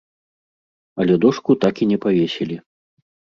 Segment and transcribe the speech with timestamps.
[1.03, 2.57] Але дошку так і не павесілі.